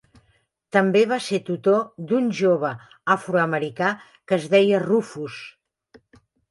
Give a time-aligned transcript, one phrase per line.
[0.77, 2.73] També va ser tutor d'un jove
[3.19, 5.43] afroamericà que es deia Rufus.